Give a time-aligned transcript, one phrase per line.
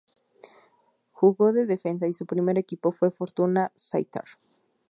[1.11, 4.29] Jugó de defensa y su primer equipo fue Fortuna Sittard.